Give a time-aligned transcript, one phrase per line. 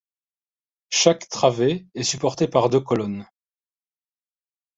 [0.89, 3.27] Chaque travée est supportée par deux colonnes.